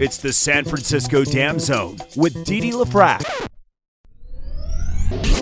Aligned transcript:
It's 0.00 0.18
the 0.18 0.32
San 0.32 0.64
Francisco 0.64 1.24
Dam 1.24 1.58
Zone 1.58 1.98
with 2.14 2.44
Didi 2.44 2.70
LaFrac. 2.70 3.20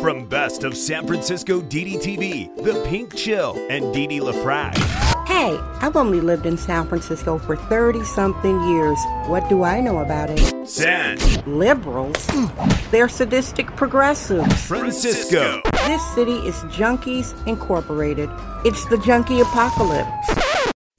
From 0.01 0.27
Best 0.27 0.65
of 0.65 0.75
San 0.75 1.07
Francisco 1.07 1.61
DDTV, 1.61 2.65
The 2.65 2.83
Pink 2.89 3.15
Chill, 3.15 3.55
and 3.69 3.93
Didi 3.93 4.19
LaFrac. 4.19 4.75
Hey, 5.27 5.59
I've 5.83 5.97
only 5.97 6.23
lived 6.23 6.47
in 6.47 6.57
San 6.57 6.89
Francisco 6.89 7.37
for 7.37 7.57
30 7.57 8.03
something 8.05 8.59
years. 8.69 8.99
What 9.27 9.47
do 9.51 9.63
I 9.63 9.83
know 9.83 9.99
about 9.99 10.31
it? 10.31 10.67
San 10.67 11.19
Liberals? 11.45 12.27
They're 12.91 13.11
sadistic 13.11 13.67
progressives. 13.77 14.63
Francisco. 14.63 15.61
This 15.87 16.15
city 16.15 16.37
is 16.49 16.55
Junkies 16.73 17.35
Incorporated. 17.47 18.31
It's 18.65 18.87
the 18.87 18.97
junkie 18.97 19.41
apocalypse. 19.41 20.36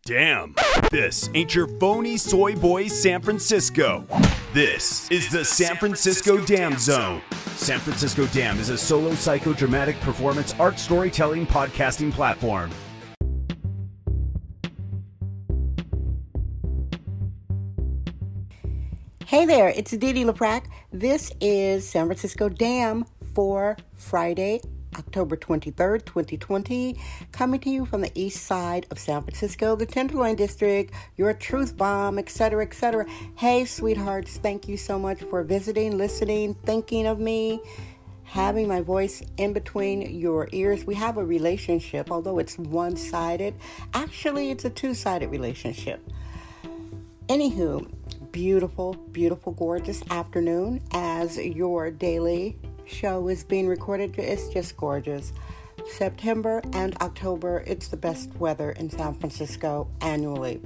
Damn, 0.08 0.56
this 0.90 1.30
ain't 1.36 1.54
your 1.54 1.68
phony 1.68 2.16
soy 2.16 2.56
boy 2.56 2.88
San 2.88 3.22
Francisco. 3.22 4.06
This 4.54 5.12
is 5.12 5.30
the 5.30 5.44
San 5.44 5.76
Francisco 5.76 6.38
Dam 6.46 6.78
Zone. 6.78 7.22
San 7.58 7.78
Francisco 7.80 8.26
Dam 8.28 8.58
is 8.58 8.70
a 8.70 8.78
solo 8.78 9.12
psychodramatic 9.12 10.00
performance 10.00 10.56
art 10.62 10.80
storytelling 10.80 11.46
podcasting 11.46 12.14
platform. 12.14 12.72
Hey 19.26 19.46
there, 19.46 19.68
it's 19.68 19.92
Didi 19.92 20.24
LaFrac. 20.24 20.68
This 20.94 21.34
is 21.42 21.86
San 21.86 22.06
Francisco 22.06 22.48
Dam 22.48 23.04
for 23.36 23.76
Friday, 23.94 24.62
October 24.98 25.38
23rd, 25.38 26.06
2020, 26.06 26.98
coming 27.32 27.60
to 27.60 27.70
you 27.70 27.86
from 27.86 28.02
the 28.02 28.12
east 28.16 28.44
side 28.44 28.86
of 28.92 29.00
San 29.00 29.22
Francisco, 29.22 29.76
the 29.76 29.86
Tenderloin 29.86 30.36
District, 30.36 30.94
your 31.16 31.34
truth 31.34 31.78
bomb, 31.78 32.18
etc., 32.18 32.64
etc. 32.64 33.06
Hey, 33.36 33.66
sweethearts, 33.66 34.38
thank 34.38 34.68
you 34.68 34.78
so 34.78 34.98
much 34.98 35.22
for 35.22 35.44
visiting, 35.44 35.98
listening, 35.98 36.56
thinking 36.66 37.06
of 37.06 37.20
me, 37.20 37.62
having 38.24 38.68
my 38.68 38.82
voice 38.82 39.24
in 39.38 39.54
between 39.54 40.02
your 40.02 40.50
ears. 40.52 40.86
We 40.86 40.96
have 40.96 41.18
a 41.18 41.26
relationship, 41.26 42.12
although 42.12 42.40
it's 42.40 42.58
one 42.58 42.98
sided. 42.98 43.56
Actually, 43.94 44.52
it's 44.52 44.66
a 44.66 44.70
two 44.70 44.94
sided 44.94 45.30
relationship. 45.30 46.02
Anywho, 47.28 47.92
beautiful, 48.32 48.94
beautiful, 48.94 49.54
gorgeous 49.54 50.02
afternoon 50.10 50.82
as 50.92 51.38
your 51.38 51.92
daily 51.92 52.58
show 52.88 53.28
is 53.28 53.44
being 53.44 53.68
recorded. 53.68 54.18
It's 54.18 54.50
just 54.50 54.78
gorgeous. 54.78 55.34
September 55.92 56.62
and 56.74 56.96
October, 57.02 57.64
it's 57.68 57.88
the 57.88 57.98
best 57.98 58.34
weather 58.36 58.72
in 58.72 58.90
San 58.90 59.14
Francisco 59.14 59.90
annually. 60.02 60.62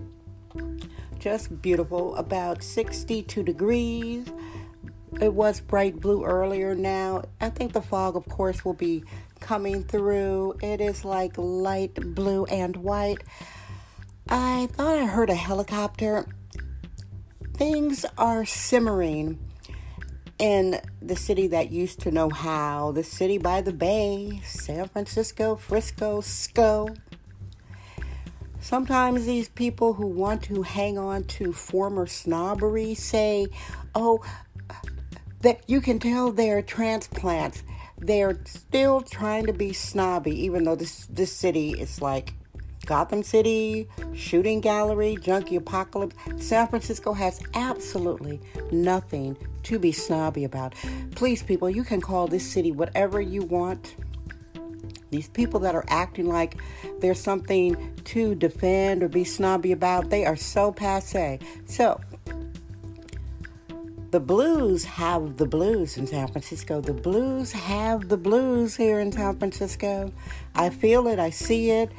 Just 1.20 1.62
beautiful, 1.62 2.16
about 2.16 2.64
62 2.64 3.44
degrees. 3.44 4.28
It 5.20 5.34
was 5.34 5.60
bright 5.60 6.00
blue 6.00 6.24
earlier 6.24 6.74
now. 6.74 7.24
I 7.40 7.50
think 7.50 7.74
the 7.74 7.82
fog, 7.82 8.16
of 8.16 8.28
course, 8.28 8.64
will 8.64 8.74
be 8.74 9.04
coming 9.40 9.84
through. 9.84 10.56
It 10.62 10.82
is 10.82 11.06
like 11.06 11.34
light 11.38 12.16
blue 12.16 12.46
and 12.46 12.78
white. 12.78 13.24
I 14.30 14.70
thought 14.72 14.98
I 14.98 15.06
heard 15.06 15.30
a 15.30 15.36
helicopter 15.36 16.26
things 17.62 18.08
are 18.18 18.44
simmering 18.44 19.38
in 20.42 20.82
the 21.04 21.16
city 21.16 21.46
that 21.46 21.72
used 21.72 22.00
to 22.00 22.10
know 22.10 22.28
how, 22.32 22.92
the 22.92 23.04
city 23.04 23.38
by 23.38 23.62
the 23.62 23.72
bay, 23.72 24.42
San 24.44 24.88
Francisco, 24.88 25.56
Frisco, 25.56 26.20
SCO. 26.20 26.90
Sometimes 28.60 29.28
these 29.28 29.50
people 29.50 29.94
who 29.94 30.08
want 30.08 30.42
to 30.46 30.64
hang 30.64 30.98
on 30.98 31.26
to 31.26 31.54
former 31.54 32.08
snobbery 32.08 32.96
say, 32.96 33.48
oh, 33.94 34.24
that 35.42 35.62
you 35.68 35.80
can 35.80 36.00
tell 36.00 36.32
they're 36.32 36.64
transplants. 36.64 37.62
They're 38.00 38.40
still 38.46 39.02
trying 39.02 39.46
to 39.46 39.54
be 39.54 39.74
snobby, 39.74 40.44
even 40.44 40.64
though 40.64 40.76
this, 40.76 41.06
this 41.06 41.32
city 41.32 41.72
is 41.80 42.02
like 42.02 42.34
Gotham 42.86 43.24
City, 43.24 43.88
Shooting 44.14 44.60
Gallery, 44.60 45.18
Junkie 45.22 45.56
Apocalypse. 45.56 46.16
San 46.38 46.68
Francisco 46.68 47.14
has 47.14 47.42
absolutely 47.54 48.42
nothing 48.72 49.38
to 49.64 49.80
be 49.80 49.92
snobby 49.92 50.44
about. 50.44 50.74
Please, 51.16 51.44
people, 51.44 51.70
you 51.70 51.84
can 51.84 52.02
call 52.02 52.28
this 52.28 52.50
city 52.50 52.72
whatever 52.72 53.22
you 53.22 53.44
want. 53.44 53.96
These 55.12 55.30
people 55.30 55.60
that 55.62 55.76
are 55.76 55.86
acting 55.90 56.28
like 56.28 56.58
there's 57.00 57.20
something 57.20 57.96
to 58.06 58.34
defend 58.34 59.04
or 59.04 59.10
be 59.10 59.26
snobby 59.26 59.72
about, 59.72 60.10
they 60.10 60.26
are 60.26 60.38
so 60.38 60.72
passe. 60.72 61.40
So, 61.66 62.00
the 64.12 64.20
blues 64.20 64.84
have 64.84 65.38
the 65.38 65.46
blues 65.46 65.98
in 65.98 66.06
San 66.08 66.28
Francisco. 66.28 66.82
The 66.82 66.94
blues 66.94 67.54
have 67.54 68.10
the 68.10 68.18
blues 68.18 68.76
here 68.76 69.00
in 69.00 69.12
San 69.12 69.38
Francisco. 69.38 70.12
I 70.54 70.70
feel 70.70 71.08
it, 71.08 71.20
I 71.20 71.30
see 71.30 71.70
it. 71.72 71.92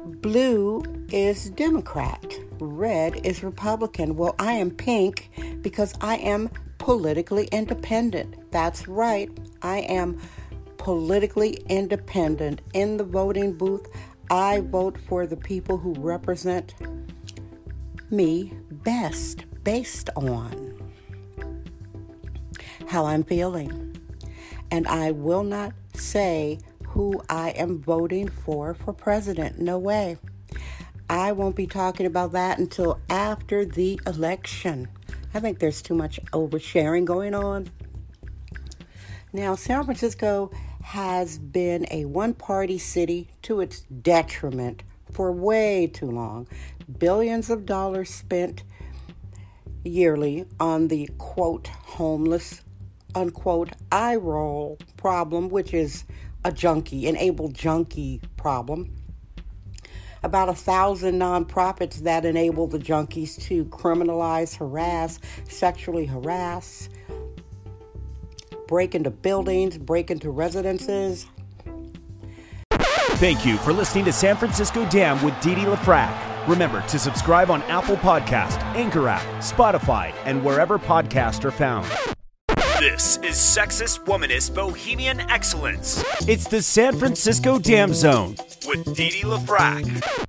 Blue 0.00 0.82
is 1.10 1.50
Democrat, 1.50 2.38
red 2.58 3.26
is 3.26 3.42
Republican. 3.42 4.16
Well, 4.16 4.34
I 4.38 4.52
am 4.54 4.70
pink 4.70 5.30
because 5.60 5.94
I 6.00 6.16
am 6.16 6.48
politically 6.78 7.46
independent. 7.52 8.50
That's 8.50 8.88
right, 8.88 9.30
I 9.60 9.78
am 9.80 10.18
politically 10.78 11.58
independent. 11.68 12.62
In 12.72 12.96
the 12.96 13.04
voting 13.04 13.52
booth, 13.52 13.86
I 14.30 14.60
vote 14.60 14.96
for 14.98 15.26
the 15.26 15.36
people 15.36 15.76
who 15.76 15.94
represent 15.94 16.74
me 18.10 18.52
best 18.70 19.44
based 19.62 20.08
on 20.16 20.90
how 22.86 23.04
I'm 23.04 23.24
feeling. 23.24 23.96
And 24.70 24.88
I 24.88 25.10
will 25.10 25.44
not 25.44 25.74
say 25.94 26.58
who 26.92 27.22
I 27.28 27.50
am 27.50 27.80
voting 27.80 28.28
for 28.28 28.74
for 28.74 28.92
president. 28.92 29.58
No 29.58 29.78
way. 29.78 30.18
I 31.08 31.32
won't 31.32 31.56
be 31.56 31.66
talking 31.66 32.06
about 32.06 32.32
that 32.32 32.58
until 32.58 33.00
after 33.08 33.64
the 33.64 34.00
election. 34.06 34.88
I 35.34 35.40
think 35.40 35.58
there's 35.58 35.80
too 35.80 35.94
much 35.94 36.20
oversharing 36.32 37.04
going 37.06 37.34
on. 37.34 37.70
Now, 39.32 39.54
San 39.54 39.84
Francisco 39.84 40.50
has 40.82 41.38
been 41.38 41.86
a 41.90 42.04
one 42.04 42.34
party 42.34 42.76
city 42.76 43.28
to 43.42 43.60
its 43.60 43.80
detriment 43.80 44.82
for 45.10 45.32
way 45.32 45.86
too 45.86 46.10
long. 46.10 46.46
Billions 46.98 47.48
of 47.48 47.64
dollars 47.64 48.10
spent 48.10 48.64
yearly 49.84 50.44
on 50.60 50.88
the 50.88 51.08
quote 51.16 51.68
homeless 51.68 52.62
unquote 53.14 53.70
eye 53.90 54.16
roll 54.16 54.78
problem, 54.96 55.48
which 55.48 55.72
is 55.72 56.04
a 56.44 56.52
junkie, 56.52 57.08
an 57.08 57.16
able 57.16 57.48
junkie 57.48 58.20
problem. 58.36 58.96
About 60.22 60.48
a 60.48 60.54
thousand 60.54 61.18
nonprofits 61.18 61.96
that 61.96 62.24
enable 62.24 62.68
the 62.68 62.78
junkies 62.78 63.40
to 63.42 63.64
criminalize, 63.66 64.56
harass, 64.56 65.18
sexually 65.48 66.06
harass, 66.06 66.88
break 68.68 68.94
into 68.94 69.10
buildings, 69.10 69.78
break 69.78 70.10
into 70.10 70.30
residences. 70.30 71.26
Thank 72.70 73.44
you 73.44 73.56
for 73.58 73.72
listening 73.72 74.04
to 74.06 74.12
San 74.12 74.36
Francisco 74.36 74.88
Dam 74.88 75.22
with 75.24 75.38
Didi 75.40 75.62
LaFrac. 75.62 76.48
Remember 76.48 76.82
to 76.88 76.98
subscribe 76.98 77.50
on 77.50 77.62
Apple 77.62 77.96
Podcast, 77.96 78.58
Anchor 78.74 79.08
app, 79.08 79.22
Spotify, 79.40 80.12
and 80.24 80.44
wherever 80.44 80.78
podcasts 80.78 81.44
are 81.44 81.52
found. 81.52 81.86
This 82.82 83.18
is 83.18 83.36
sexist, 83.36 84.06
womanist, 84.06 84.56
bohemian 84.56 85.20
excellence. 85.30 86.02
It's 86.26 86.48
the 86.48 86.60
San 86.60 86.98
Francisco 86.98 87.60
Dam 87.60 87.94
Zone 87.94 88.34
with 88.66 88.96
Didi 88.96 89.20
LaFrac. 89.20 90.26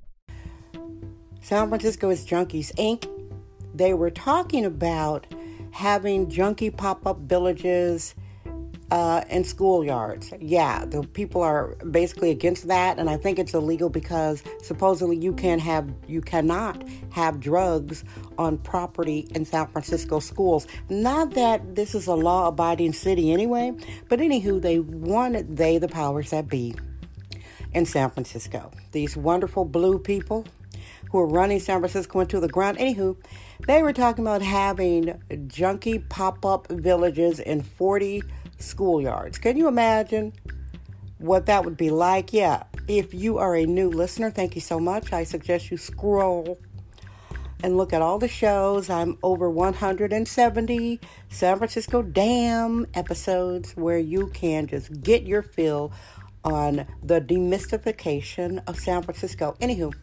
San 1.40 1.68
Francisco 1.68 2.10
is 2.10 2.24
Junkies 2.24 2.72
Inc. 2.76 3.10
They 3.74 3.92
were 3.92 4.12
talking 4.12 4.64
about 4.64 5.26
having 5.72 6.30
junkie 6.30 6.70
pop 6.70 7.04
up 7.08 7.18
villages 7.18 8.14
uh, 8.90 9.22
in 9.30 9.42
schoolyards. 9.42 10.36
Yeah, 10.40 10.84
the 10.84 11.02
people 11.02 11.42
are 11.42 11.74
basically 11.90 12.30
against 12.30 12.68
that, 12.68 12.98
and 12.98 13.08
I 13.08 13.16
think 13.16 13.38
it's 13.38 13.54
illegal 13.54 13.88
because 13.88 14.42
supposedly 14.62 15.16
you 15.16 15.32
can 15.32 15.58
have 15.58 15.92
you 16.06 16.20
cannot 16.20 16.82
have 17.10 17.40
drugs 17.40 18.04
on 18.38 18.58
property 18.58 19.26
in 19.34 19.44
San 19.44 19.66
Francisco 19.68 20.20
schools. 20.20 20.66
Not 20.88 21.32
that 21.32 21.74
this 21.74 21.94
is 21.94 22.06
a 22.06 22.14
law-abiding 22.14 22.92
city 22.92 23.32
anyway, 23.32 23.72
but 24.08 24.20
anywho, 24.20 24.60
they 24.60 24.80
wanted 24.80 25.56
they 25.56 25.78
the 25.78 25.88
powers 25.88 26.30
that 26.30 26.48
be 26.48 26.74
in 27.72 27.86
San 27.86 28.10
Francisco. 28.10 28.70
These 28.92 29.16
wonderful 29.16 29.64
blue 29.64 29.98
people 29.98 30.46
who 31.10 31.18
are 31.18 31.26
running 31.26 31.60
San 31.60 31.80
Francisco 31.80 32.20
into 32.20 32.40
the 32.40 32.48
ground. 32.48 32.78
Anywho, 32.78 33.16
they 33.66 33.82
were 33.82 33.92
talking 33.92 34.24
about 34.24 34.42
having 34.42 35.06
junky 35.48 36.08
pop-up 36.08 36.66
villages 36.70 37.38
in 37.38 37.62
40 37.62 38.22
schoolyards. 38.58 39.40
Can 39.40 39.56
you 39.56 39.68
imagine 39.68 40.32
what 41.18 41.46
that 41.46 41.64
would 41.64 41.76
be 41.76 41.90
like? 41.90 42.32
Yeah, 42.32 42.64
if 42.88 43.14
you 43.14 43.38
are 43.38 43.54
a 43.54 43.66
new 43.66 43.88
listener, 43.88 44.30
thank 44.30 44.54
you 44.54 44.60
so 44.60 44.78
much. 44.78 45.12
I 45.12 45.24
suggest 45.24 45.70
you 45.70 45.76
scroll 45.76 46.58
and 47.62 47.78
look 47.78 47.94
at 47.94 48.02
all 48.02 48.18
the 48.18 48.28
shows. 48.28 48.90
I'm 48.90 49.16
over 49.22 49.48
170 49.48 51.00
San 51.30 51.56
Francisco 51.56 52.02
Dam 52.02 52.86
episodes 52.92 53.72
where 53.72 53.98
you 53.98 54.28
can 54.34 54.66
just 54.66 55.02
get 55.02 55.22
your 55.22 55.40
fill 55.40 55.92
on 56.44 56.86
the 57.02 57.22
demystification 57.22 58.62
of 58.66 58.78
San 58.78 59.02
Francisco. 59.02 59.56
Anywho, 59.62 59.94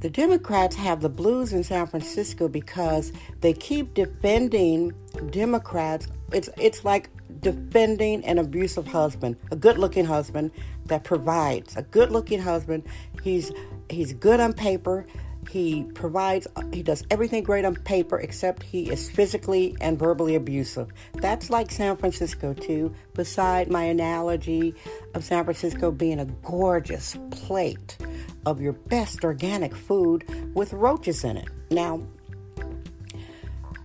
the 0.00 0.10
Democrats 0.10 0.76
have 0.76 1.00
the 1.00 1.08
blues 1.08 1.52
in 1.52 1.62
San 1.62 1.86
Francisco 1.86 2.48
because 2.48 3.12
they 3.40 3.52
keep 3.52 3.94
defending 3.94 4.92
Democrats. 5.30 6.08
It's 6.32 6.48
it's 6.56 6.84
like 6.84 7.10
defending 7.40 8.24
an 8.24 8.38
abusive 8.38 8.86
husband, 8.88 9.36
a 9.50 9.56
good-looking 9.56 10.04
husband 10.04 10.50
that 10.86 11.04
provides, 11.04 11.76
a 11.76 11.82
good-looking 11.82 12.40
husband. 12.40 12.84
He's 13.22 13.52
he's 13.88 14.12
good 14.14 14.40
on 14.40 14.52
paper. 14.52 15.06
He 15.48 15.84
provides, 15.94 16.46
he 16.70 16.82
does 16.82 17.02
everything 17.10 17.42
great 17.42 17.64
on 17.64 17.74
paper 17.74 18.20
except 18.20 18.62
he 18.62 18.90
is 18.90 19.10
physically 19.10 19.74
and 19.80 19.98
verbally 19.98 20.36
abusive. 20.36 20.92
That's 21.14 21.48
like 21.50 21.72
San 21.72 21.96
Francisco, 21.96 22.52
too, 22.52 22.94
beside 23.14 23.70
my 23.70 23.84
analogy 23.84 24.74
of 25.14 25.24
San 25.24 25.44
Francisco 25.44 25.90
being 25.90 26.20
a 26.20 26.26
gorgeous 26.26 27.16
plate 27.30 27.96
of 28.46 28.60
your 28.60 28.72
best 28.72 29.24
organic 29.24 29.74
food 29.74 30.24
with 30.54 30.72
roaches 30.72 31.24
in 31.24 31.36
it. 31.36 31.48
Now, 31.70 32.02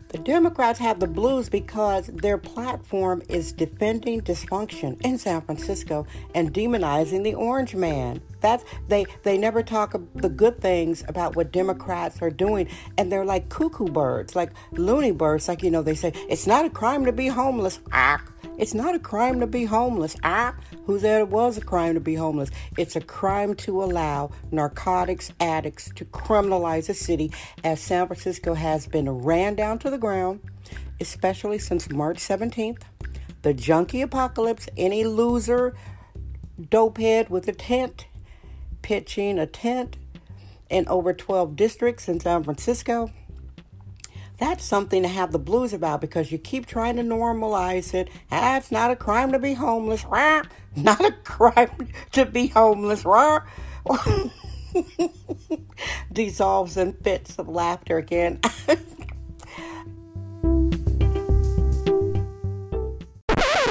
the 0.10 0.18
Democrats 0.20 0.80
have 0.80 1.02
the 1.02 1.08
blues 1.08 1.50
because 1.50 2.08
their 2.08 2.38
platform 2.38 3.22
is 3.28 3.52
defending 3.52 4.22
dysfunction 4.22 5.02
in 5.02 5.18
San 5.18 5.42
Francisco 5.42 6.08
and 6.34 6.54
demonizing 6.54 7.24
the 7.24 7.34
orange 7.34 7.76
man. 7.76 8.22
That's 8.42 8.64
they 8.88 9.06
they 9.24 9.38
never 9.38 9.64
talk 9.64 9.96
the 10.16 10.30
good 10.30 10.62
things 10.62 11.04
about 11.08 11.36
what 11.36 11.52
Democrats 11.52 12.22
are 12.22 12.30
doing 12.30 12.68
and 12.98 13.12
they're 13.12 13.26
like 13.26 13.50
cuckoo 13.50 13.88
birds, 13.88 14.36
like 14.36 14.52
loony 14.72 15.12
birds 15.12 15.48
like 15.48 15.64
you 15.64 15.72
know 15.72 15.82
they 15.82 15.96
say 15.96 16.12
it's 16.30 16.48
not 16.48 16.66
a 16.66 16.70
crime 16.70 17.06
to 17.06 17.12
be 17.12 17.28
homeless. 17.28 17.80
Ah, 17.92 18.24
it's 18.58 18.74
not 18.74 18.96
a 18.96 19.00
crime 19.00 19.40
to 19.42 19.48
be 19.48 19.66
homeless. 19.66 20.16
Ah, 20.24 20.56
who 20.86 21.00
said 21.00 21.22
it 21.22 21.30
was 21.30 21.58
a 21.58 21.62
crime 21.62 21.94
to 21.96 22.00
be 22.00 22.16
homeless? 22.16 22.52
It's 22.78 22.96
a 22.96 23.02
crime 23.02 23.56
to 23.56 23.84
allow 23.84 24.32
narcotics 24.52 25.32
addicts 25.40 25.92
to 25.96 26.06
criminalize 26.06 26.88
a 26.90 26.94
city 26.94 27.32
as 27.64 27.80
San 27.80 28.08
Francisco 28.08 28.54
has 28.54 28.88
been 28.88 29.10
ran 29.10 29.56
down 29.56 29.80
to 29.80 29.90
the 29.90 29.98
ground, 29.98 30.42
especially 31.02 31.60
since 31.60 31.90
March 31.90 32.18
17th. 32.18 32.84
The 33.42 33.54
junkie 33.54 34.02
apocalypse, 34.02 34.70
any 34.78 35.04
loser, 35.04 35.76
dopehead 36.60 37.30
with 37.30 37.48
a 37.48 37.54
tent, 37.54 38.08
pitching 38.86 39.40
a 39.40 39.48
tent 39.48 39.98
in 40.70 40.88
over 40.88 41.12
12 41.12 41.56
districts 41.56 42.08
in 42.08 42.20
San 42.20 42.44
Francisco 42.44 43.10
that's 44.38 44.66
something 44.66 45.02
to 45.04 45.08
have 45.08 45.32
the 45.32 45.40
blues 45.40 45.72
about 45.74 46.02
because 46.02 46.32
you 46.32 46.38
keep 46.38 46.66
trying 46.66 46.98
to 46.98 47.04
normalize 47.04 47.94
it. 47.94 48.10
Ah, 48.32 48.58
it's 48.58 48.72
not 48.72 48.92
a 48.92 48.96
crime 48.96 49.32
to 49.32 49.40
be 49.40 49.54
homeless. 49.54 50.04
Rah. 50.06 50.44
Not 50.76 51.06
a 51.06 51.14
crime 51.24 51.88
to 52.12 52.26
be 52.26 52.48
homeless. 52.48 53.06
Dissolves 56.12 56.76
in 56.76 56.92
fits 56.92 57.40
of 57.40 57.48
laughter 57.48 57.98
again. 57.98 58.42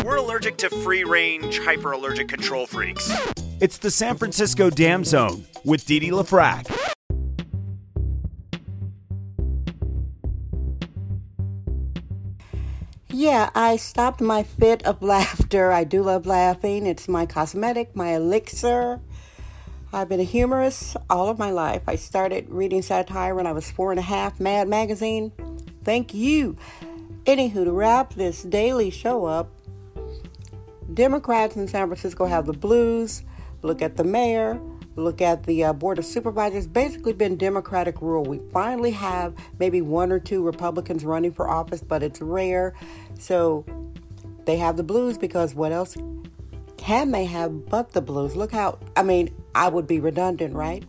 We're 0.02 0.16
allergic 0.16 0.56
to 0.58 0.70
free 0.70 1.04
range, 1.04 1.60
hyperallergic 1.60 2.30
control 2.30 2.66
freaks. 2.66 3.12
It's 3.64 3.78
the 3.78 3.90
San 3.90 4.18
Francisco 4.18 4.68
Dam 4.68 5.04
Zone 5.04 5.46
with 5.64 5.86
Didi 5.86 6.10
LaFrac. 6.10 6.68
Yeah, 13.08 13.48
I 13.54 13.76
stopped 13.76 14.20
my 14.20 14.42
fit 14.42 14.82
of 14.84 15.00
laughter. 15.02 15.72
I 15.72 15.84
do 15.84 16.02
love 16.02 16.26
laughing. 16.26 16.84
It's 16.84 17.08
my 17.08 17.24
cosmetic, 17.24 17.96
my 17.96 18.08
elixir. 18.08 19.00
I've 19.94 20.10
been 20.10 20.20
a 20.20 20.24
humorist 20.24 20.98
all 21.08 21.30
of 21.30 21.38
my 21.38 21.50
life. 21.50 21.84
I 21.86 21.96
started 21.96 22.50
reading 22.50 22.82
satire 22.82 23.34
when 23.34 23.46
I 23.46 23.52
was 23.52 23.70
four 23.70 23.92
and 23.92 23.98
a 23.98 24.02
half, 24.02 24.38
Mad 24.38 24.68
Magazine. 24.68 25.32
Thank 25.82 26.12
you. 26.12 26.58
Anywho, 27.24 27.64
to 27.64 27.72
wrap 27.72 28.12
this 28.12 28.42
daily 28.42 28.90
show 28.90 29.24
up, 29.24 29.48
Democrats 30.92 31.56
in 31.56 31.66
San 31.66 31.86
Francisco 31.86 32.26
have 32.26 32.44
the 32.44 32.52
blues. 32.52 33.22
Look 33.64 33.82
at 33.82 33.96
the 33.96 34.04
mayor 34.04 34.60
look 34.96 35.20
at 35.20 35.44
the 35.44 35.64
uh, 35.64 35.72
Board 35.72 35.98
of 35.98 36.04
Supervisors, 36.04 36.66
basically 36.66 37.12
been 37.12 37.36
Democratic 37.36 38.00
rule. 38.00 38.24
We 38.24 38.40
finally 38.52 38.92
have 38.92 39.34
maybe 39.58 39.80
one 39.82 40.12
or 40.12 40.18
two 40.18 40.42
Republicans 40.42 41.04
running 41.04 41.32
for 41.32 41.48
office, 41.48 41.80
but 41.82 42.02
it's 42.02 42.20
rare. 42.20 42.74
So 43.18 43.64
they 44.44 44.56
have 44.58 44.76
the 44.76 44.82
blues 44.82 45.18
because 45.18 45.54
what 45.54 45.72
else 45.72 45.96
can 46.76 47.10
they 47.10 47.24
have 47.24 47.66
but 47.66 47.92
the 47.92 48.02
blues? 48.02 48.36
Look 48.36 48.52
how, 48.52 48.78
I 48.96 49.02
mean, 49.02 49.34
I 49.54 49.68
would 49.68 49.86
be 49.86 50.00
redundant, 50.00 50.54
right? 50.54 50.84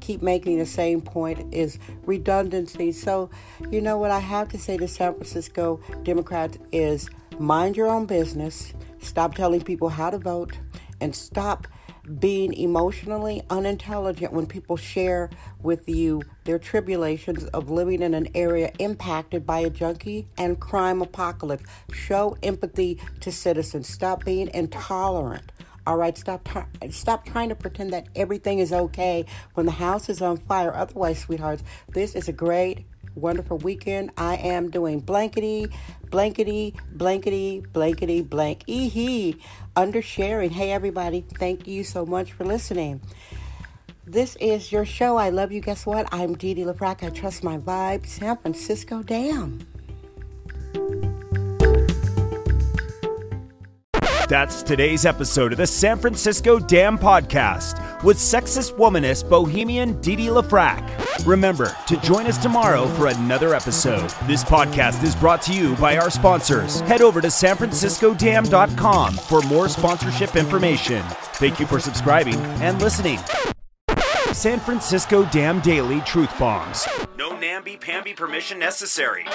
Keep 0.00 0.22
making 0.22 0.58
the 0.58 0.66
same 0.66 1.00
point 1.00 1.52
is 1.52 1.78
redundancy. 2.04 2.92
So, 2.92 3.30
you 3.70 3.80
know 3.80 3.96
what 3.96 4.10
I 4.10 4.18
have 4.20 4.48
to 4.50 4.58
say 4.58 4.76
to 4.76 4.86
San 4.86 5.14
Francisco 5.14 5.80
Democrats 6.02 6.58
is 6.72 7.08
mind 7.38 7.76
your 7.76 7.88
own 7.88 8.06
business, 8.06 8.74
stop 9.00 9.34
telling 9.34 9.62
people 9.62 9.88
how 9.88 10.10
to 10.10 10.18
vote, 10.18 10.58
and 11.00 11.16
stop 11.16 11.66
being 12.18 12.52
emotionally 12.52 13.42
unintelligent 13.50 14.32
when 14.32 14.46
people 14.46 14.76
share 14.76 15.30
with 15.62 15.88
you 15.88 16.22
their 16.44 16.58
tribulations 16.58 17.44
of 17.46 17.70
living 17.70 18.02
in 18.02 18.14
an 18.14 18.28
area 18.34 18.70
impacted 18.78 19.46
by 19.46 19.60
a 19.60 19.70
junkie 19.70 20.26
and 20.36 20.60
crime 20.60 21.00
apocalypse. 21.02 21.64
Show 21.92 22.36
empathy 22.42 23.00
to 23.20 23.32
citizens. 23.32 23.88
Stop 23.88 24.24
being 24.24 24.50
intolerant. 24.52 25.50
All 25.86 25.98
right, 25.98 26.16
stop 26.16 26.48
t- 26.48 26.90
stop 26.90 27.26
trying 27.26 27.50
to 27.50 27.54
pretend 27.54 27.92
that 27.92 28.06
everything 28.16 28.58
is 28.58 28.72
okay 28.72 29.26
when 29.52 29.66
the 29.66 29.72
house 29.72 30.08
is 30.08 30.22
on 30.22 30.38
fire. 30.38 30.74
Otherwise, 30.74 31.18
sweethearts, 31.18 31.62
this 31.88 32.14
is 32.14 32.26
a 32.26 32.32
great 32.32 32.86
wonderful 33.14 33.58
weekend. 33.58 34.10
I 34.16 34.36
am 34.36 34.70
doing 34.70 35.00
blankety, 35.00 35.68
blankety, 36.10 36.74
blankety, 36.92 37.64
blankety, 37.72 38.22
blank. 38.22 38.64
Eehee. 38.66 39.38
Under 39.76 40.02
sharing. 40.02 40.50
Hey, 40.50 40.72
everybody. 40.72 41.24
Thank 41.38 41.66
you 41.66 41.84
so 41.84 42.06
much 42.06 42.32
for 42.32 42.44
listening. 42.44 43.00
This 44.06 44.36
is 44.36 44.70
your 44.70 44.84
show. 44.84 45.16
I 45.16 45.30
love 45.30 45.50
you. 45.50 45.60
Guess 45.60 45.86
what? 45.86 46.06
I'm 46.12 46.34
Didi 46.34 46.64
LaFrac. 46.64 47.02
I 47.02 47.10
trust 47.10 47.42
my 47.42 47.58
vibe. 47.58 48.06
San 48.06 48.36
Francisco 48.36 49.02
Dam. 49.02 49.66
That's 54.28 54.62
today's 54.62 55.04
episode 55.04 55.52
of 55.52 55.58
the 55.58 55.66
San 55.66 55.98
Francisco 55.98 56.58
Dam 56.58 56.96
Podcast 56.96 58.02
with 58.02 58.16
sexist 58.16 58.74
womanist 58.76 59.28
bohemian 59.28 60.00
Didi 60.00 60.28
LaFrac. 60.28 61.26
Remember 61.26 61.76
to 61.86 61.96
join 61.98 62.26
us 62.26 62.38
tomorrow 62.38 62.86
for 62.86 63.08
another 63.08 63.54
episode. 63.54 64.08
This 64.26 64.42
podcast 64.42 65.02
is 65.04 65.14
brought 65.14 65.42
to 65.42 65.52
you 65.52 65.76
by 65.76 65.98
our 65.98 66.08
sponsors. 66.08 66.80
Head 66.80 67.02
over 67.02 67.20
to 67.20 67.28
sanfranciscodam.com 67.28 69.14
for 69.14 69.42
more 69.42 69.68
sponsorship 69.68 70.36
information. 70.36 71.02
Thank 71.34 71.60
you 71.60 71.66
for 71.66 71.78
subscribing 71.78 72.36
and 72.62 72.80
listening. 72.80 73.18
San 74.32 74.58
Francisco 74.58 75.26
Dam 75.26 75.60
Daily 75.60 76.00
Truth 76.00 76.38
Bombs. 76.38 76.88
No 77.18 77.38
namby-pamby 77.38 78.14
permission 78.14 78.58
necessary. 78.58 79.26